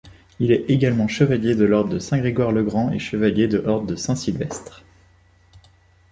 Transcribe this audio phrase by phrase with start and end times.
[0.39, 4.83] Il est également chevalier de l'ordre de Saint-Grégoire-le-Grand et chevalier de ordre de Saint-Sylvestre.